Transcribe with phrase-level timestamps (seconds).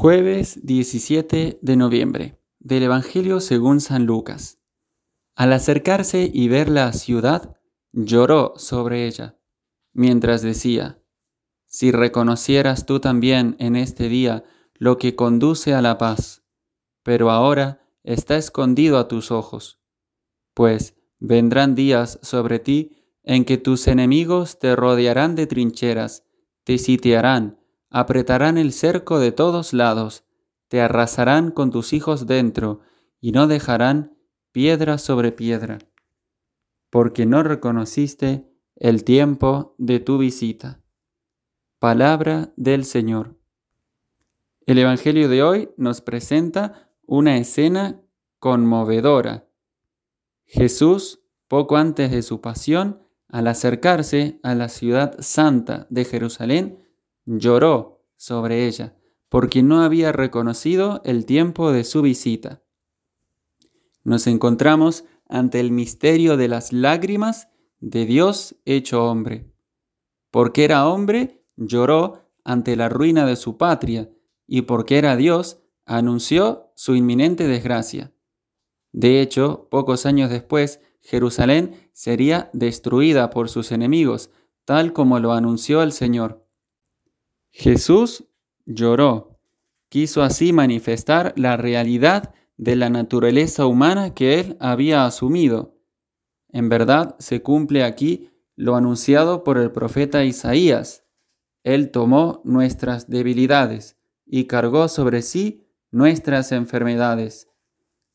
[0.00, 4.60] Jueves 17 de noviembre del Evangelio según San Lucas.
[5.34, 7.56] Al acercarse y ver la ciudad,
[7.90, 9.40] lloró sobre ella,
[9.92, 11.02] mientras decía,
[11.66, 16.44] Si reconocieras tú también en este día lo que conduce a la paz,
[17.02, 19.80] pero ahora está escondido a tus ojos,
[20.54, 26.24] pues vendrán días sobre ti en que tus enemigos te rodearán de trincheras,
[26.62, 27.58] te sitiarán,
[27.90, 30.24] apretarán el cerco de todos lados,
[30.68, 32.80] te arrasarán con tus hijos dentro,
[33.20, 34.16] y no dejarán
[34.52, 35.78] piedra sobre piedra,
[36.90, 40.80] porque no reconociste el tiempo de tu visita.
[41.78, 43.36] Palabra del Señor.
[44.66, 48.02] El Evangelio de hoy nos presenta una escena
[48.38, 49.48] conmovedora.
[50.44, 56.87] Jesús, poco antes de su pasión, al acercarse a la ciudad santa de Jerusalén,
[57.36, 58.96] lloró sobre ella,
[59.28, 62.62] porque no había reconocido el tiempo de su visita.
[64.02, 67.48] Nos encontramos ante el misterio de las lágrimas
[67.80, 69.52] de Dios hecho hombre.
[70.30, 74.10] Porque era hombre, lloró ante la ruina de su patria,
[74.46, 78.12] y porque era Dios, anunció su inminente desgracia.
[78.92, 84.30] De hecho, pocos años después, Jerusalén sería destruida por sus enemigos,
[84.64, 86.47] tal como lo anunció el Señor.
[87.60, 88.24] Jesús
[88.66, 89.40] lloró.
[89.88, 95.76] Quiso así manifestar la realidad de la naturaleza humana que él había asumido.
[96.50, 101.02] En verdad se cumple aquí lo anunciado por el profeta Isaías.
[101.64, 107.48] Él tomó nuestras debilidades y cargó sobre sí nuestras enfermedades.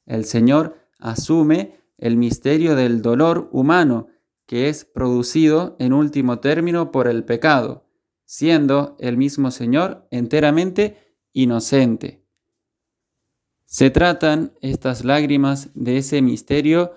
[0.05, 4.07] El Señor asume el misterio del dolor humano
[4.45, 7.82] que es producido en último término por el pecado
[8.33, 10.97] siendo el mismo Señor enteramente
[11.33, 12.25] inocente.
[13.65, 16.93] Se tratan estas lágrimas de ese misterio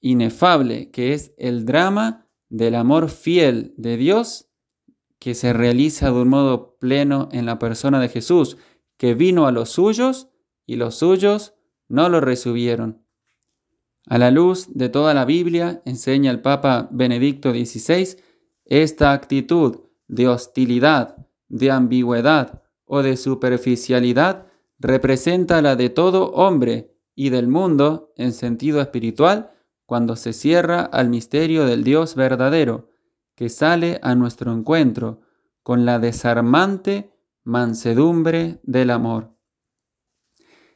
[0.00, 4.48] inefable que es el drama del amor fiel de Dios
[5.18, 8.56] que se realiza de un modo pleno en la persona de Jesús,
[8.96, 10.28] que vino a los suyos
[10.66, 11.54] y los suyos
[11.88, 13.04] no lo recibieron.
[14.06, 18.18] A la luz de toda la Biblia, enseña el Papa Benedicto XVI,
[18.66, 19.84] esta actitud
[20.14, 21.16] de hostilidad,
[21.48, 24.46] de ambigüedad o de superficialidad
[24.78, 29.50] representa la de todo hombre y del mundo en sentido espiritual
[29.86, 32.90] cuando se cierra al misterio del Dios verdadero,
[33.34, 35.20] que sale a nuestro encuentro
[35.62, 37.10] con la desarmante
[37.42, 39.36] mansedumbre del amor.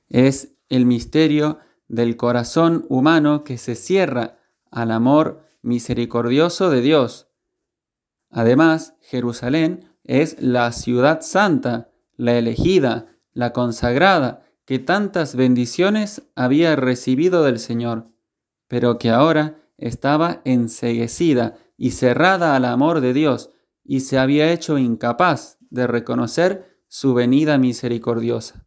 [0.09, 4.39] Es el misterio del corazón humano que se cierra
[4.71, 7.28] al amor misericordioso de Dios,
[8.31, 17.43] Además, Jerusalén es la ciudad santa, la elegida, la consagrada, que tantas bendiciones había recibido
[17.43, 18.09] del Señor,
[18.67, 23.51] pero que ahora estaba enseguecida y cerrada al amor de Dios,
[23.85, 28.67] y se había hecho incapaz de reconocer su venida misericordiosa.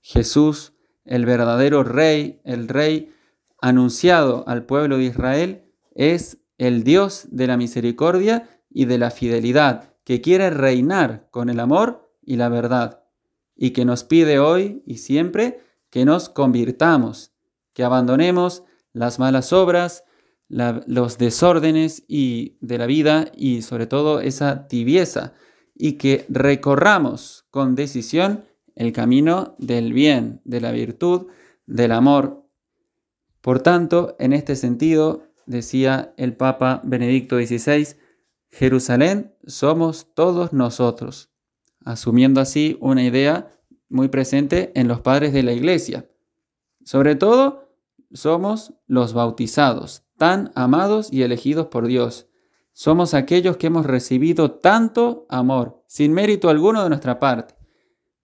[0.00, 0.74] Jesús,
[1.04, 3.14] el verdadero Rey, el Rey
[3.60, 5.64] anunciado al pueblo de Israel,
[5.94, 11.60] es el Dios de la misericordia y de la fidelidad, que quiere reinar con el
[11.60, 13.04] amor y la verdad,
[13.56, 17.32] y que nos pide hoy y siempre que nos convirtamos,
[17.72, 20.04] que abandonemos las malas obras,
[20.48, 25.34] los desórdenes y de la vida y sobre todo esa tibieza,
[25.74, 31.26] y que recorramos con decisión el camino del bien, de la virtud,
[31.66, 32.44] del amor.
[33.40, 37.96] Por tanto, en este sentido, decía el Papa Benedicto XVI,
[38.58, 41.30] Jerusalén somos todos nosotros,
[41.84, 43.52] asumiendo así una idea
[43.88, 46.10] muy presente en los padres de la iglesia.
[46.84, 47.72] Sobre todo,
[48.12, 52.26] somos los bautizados, tan amados y elegidos por Dios.
[52.72, 57.54] Somos aquellos que hemos recibido tanto amor, sin mérito alguno de nuestra parte.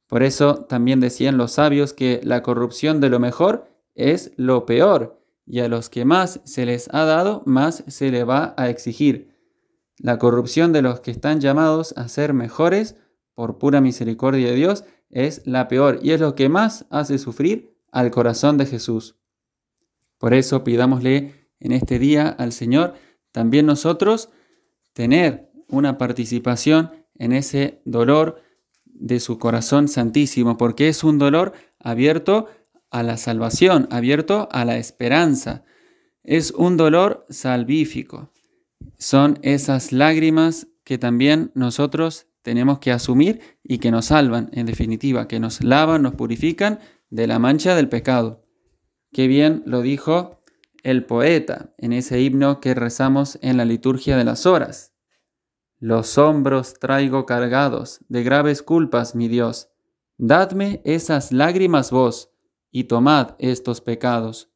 [0.08, 5.22] Por eso también decían los sabios que la corrupción de lo mejor es lo peor,
[5.46, 9.33] y a los que más se les ha dado, más se le va a exigir.
[9.98, 12.96] La corrupción de los que están llamados a ser mejores
[13.34, 17.76] por pura misericordia de Dios es la peor y es lo que más hace sufrir
[17.92, 19.16] al corazón de Jesús.
[20.18, 22.94] Por eso pidámosle en este día al Señor
[23.30, 24.30] también nosotros
[24.92, 28.42] tener una participación en ese dolor
[28.84, 32.48] de su corazón santísimo, porque es un dolor abierto
[32.90, 35.64] a la salvación, abierto a la esperanza.
[36.22, 38.33] Es un dolor salvífico
[38.98, 45.28] son esas lágrimas que también nosotros tenemos que asumir y que nos salvan, en definitiva,
[45.28, 46.78] que nos lavan, nos purifican
[47.10, 48.44] de la mancha del pecado.
[49.12, 50.42] Qué bien lo dijo
[50.82, 54.94] el poeta en ese himno que rezamos en la liturgia de las horas.
[55.78, 59.70] Los hombros traigo cargados de graves culpas, mi Dios.
[60.18, 62.30] Dadme esas lágrimas vos
[62.70, 64.50] y tomad estos pecados.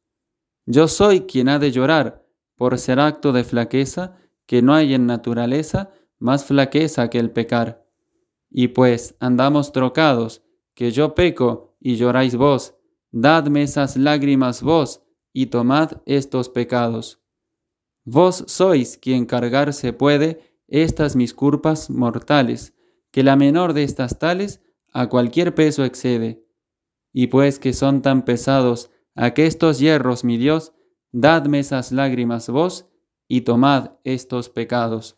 [0.65, 2.18] Yo soy quien ha de llorar
[2.59, 7.87] por ser acto de flaqueza que no hay en naturaleza más flaqueza que el pecar.
[8.51, 12.75] Y pues andamos trocados, que yo peco y lloráis vos,
[13.11, 17.21] dadme esas lágrimas vos y tomad estos pecados.
[18.03, 22.73] Vos sois quien cargarse puede estas mis culpas mortales,
[23.11, 24.61] que la menor de estas tales
[24.91, 26.45] a cualquier peso excede.
[27.13, 30.73] Y pues que son tan pesados aquestos hierros, mi Dios,
[31.11, 32.87] dadme esas lágrimas vos
[33.27, 35.17] y tomad estos pecados.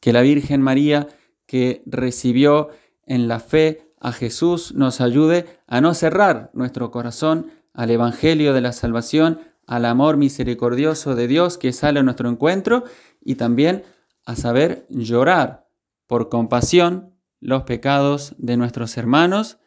[0.00, 1.08] Que la Virgen María,
[1.46, 2.68] que recibió
[3.04, 8.60] en la fe a Jesús, nos ayude a no cerrar nuestro corazón al Evangelio de
[8.60, 12.84] la Salvación, al amor misericordioso de Dios que sale a nuestro encuentro
[13.20, 13.84] y también
[14.24, 15.68] a saber llorar
[16.06, 19.58] por compasión los pecados de nuestros hermanos,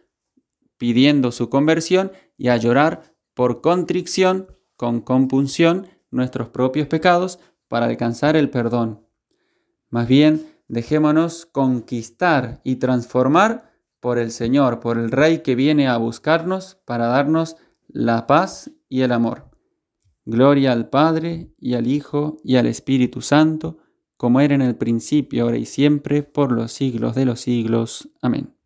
[0.77, 4.47] pidiendo su conversión y a llorar por contrición,
[4.79, 7.37] con compunción, nuestros propios pecados
[7.67, 9.05] para alcanzar el perdón.
[9.89, 15.97] Más bien, dejémonos conquistar y transformar por el Señor, por el Rey que viene a
[15.97, 17.57] buscarnos para darnos
[17.89, 19.51] la paz y el amor.
[20.23, 23.79] Gloria al Padre y al Hijo y al Espíritu Santo,
[24.15, 28.07] como era en el principio, ahora y siempre, por los siglos de los siglos.
[28.21, 28.58] Amén.